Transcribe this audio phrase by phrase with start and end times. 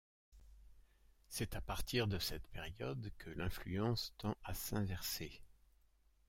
[1.29, 5.43] C’est à partir de cette période que l’influence tend à s’inverser.